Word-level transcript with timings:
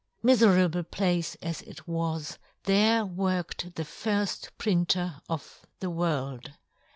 Miferable 0.23 0.81
place 0.83 1.35
as 1.43 1.61
it 1.61 1.87
was, 1.87 2.39
there 2.63 3.05
worked 3.05 3.75
the 3.75 3.83
firfl 3.83 4.49
printer 4.57 5.21
of 5.29 5.59
the 5.79 5.91
world 5.91 6.53